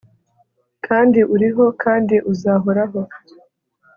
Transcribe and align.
Kandi 0.85 1.19
uriho, 1.33 1.65
kandi 1.83 2.15
uzahoraho. 2.31 3.01